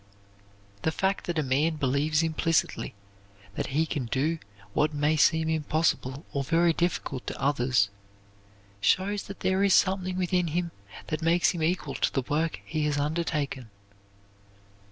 The 0.81 0.91
fact 0.91 1.27
that 1.27 1.37
a 1.37 1.43
man 1.43 1.75
believes 1.75 2.23
implicitly 2.23 2.95
that 3.53 3.67
he 3.67 3.85
can 3.85 4.07
do 4.07 4.39
what 4.73 4.95
may 4.95 5.15
seem 5.15 5.47
impossible 5.47 6.25
or 6.33 6.43
very 6.43 6.73
difficult 6.73 7.27
to 7.27 7.39
others, 7.39 7.91
shows 8.79 9.21
that 9.25 9.41
there 9.41 9.63
is 9.63 9.75
something 9.75 10.17
within 10.17 10.47
him 10.47 10.71
that 11.09 11.21
makes 11.21 11.51
him 11.51 11.61
equal 11.61 11.93
to 11.93 12.11
the 12.11 12.23
work 12.23 12.61
he 12.65 12.85
has 12.85 12.97
undertaken. 12.97 13.69